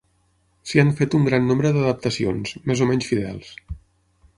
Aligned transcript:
S'hi 0.69 0.81
han 0.83 0.93
fet 1.01 1.17
un 1.19 1.29
gran 1.29 1.47
nombre 1.51 1.75
d'adaptacions, 1.77 2.59
més 2.71 2.87
o 2.87 2.93
menys 2.95 3.13
fidels. 3.15 3.57